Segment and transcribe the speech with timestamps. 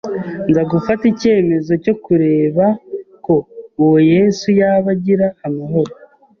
[0.49, 2.65] Nza gufata icyemezo cyo kureba
[3.25, 3.35] ko
[3.81, 5.91] uwo Yesu yaba agira amahoro